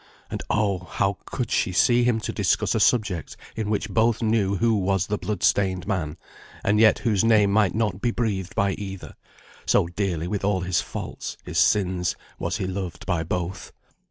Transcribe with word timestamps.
And 0.31 0.41
oh! 0.49 0.79
how 0.89 1.19
could 1.25 1.51
she 1.51 1.71
see 1.71 2.03
him 2.03 2.19
to 2.21 2.33
discuss 2.33 2.73
a 2.73 2.79
subject 2.79 3.37
in 3.55 3.69
which 3.69 3.87
both 3.87 4.23
knew 4.23 4.55
who 4.55 4.73
was 4.73 5.05
the 5.05 5.17
blood 5.19 5.43
stained 5.43 5.85
man; 5.85 6.17
and 6.63 6.79
yet 6.79 6.97
whose 7.05 7.23
name 7.23 7.51
might 7.51 7.75
not 7.75 8.01
be 8.01 8.09
breathed 8.09 8.55
by 8.55 8.71
either, 8.71 9.13
so 9.67 9.85
dearly 9.85 10.27
with 10.27 10.43
all 10.43 10.61
his 10.61 10.81
faults, 10.81 11.37
his 11.43 11.59
sins, 11.59 12.15
was 12.39 12.57
he 12.57 12.65
loved 12.65 13.05
by 13.05 13.21
both. 13.21 13.73